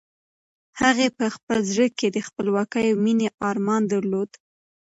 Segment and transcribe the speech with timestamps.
[0.81, 4.29] هغې په خپل زړه کې د خپلواکۍ او مېنې ارمان درلود.